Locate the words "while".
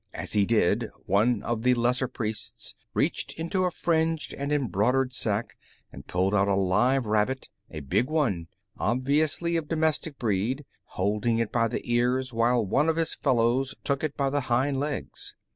12.33-12.65